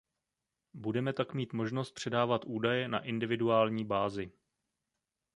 Budeme 0.73 1.13
tak 1.13 1.33
mít 1.33 1.53
možnost 1.53 1.91
předávat 1.91 2.41
údaje 2.45 2.87
na 2.87 2.99
individuální 2.99 3.85
bázi. 3.85 4.31